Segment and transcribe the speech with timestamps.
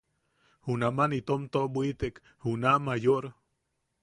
[0.67, 3.23] Junaman itom toʼobwitek juna Mayor.